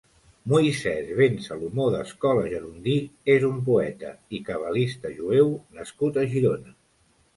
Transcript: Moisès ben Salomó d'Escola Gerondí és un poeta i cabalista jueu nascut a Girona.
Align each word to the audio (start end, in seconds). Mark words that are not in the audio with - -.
Moisès 0.51 1.09
ben 1.19 1.35
Salomó 1.47 1.85
d'Escola 1.95 2.47
Gerondí 2.53 2.95
és 3.35 3.45
un 3.51 3.61
poeta 3.69 4.15
i 4.39 4.43
cabalista 4.49 5.13
jueu 5.21 5.53
nascut 5.81 6.19
a 6.23 6.27
Girona. 6.33 6.79